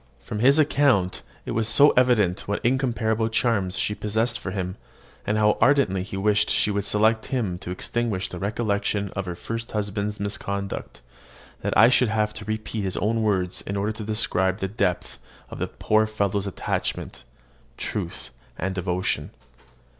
[0.19, 4.75] From his account it was so evident what incomparable charms she possessed for him,
[5.27, 9.35] and how ardently he wished she would select him to extinguish the recollection of her
[9.35, 11.01] first husband's misconduct,
[11.61, 15.19] that I should have to repeat his own words in order to describe the depth
[15.51, 17.23] of the poor fellow's attachment,
[17.77, 19.29] truth, and devotion.